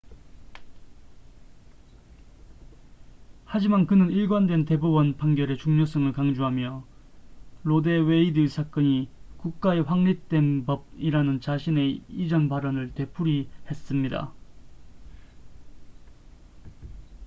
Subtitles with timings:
[3.45, 6.83] "하지만 그는 일관된 대법원 판결의 중요성을 강조하며
[7.65, 14.33] 로 대 웨이드 사건이 "국가의 확립된 법""이라는 자신의 이전 발언을 되풀이했습니다.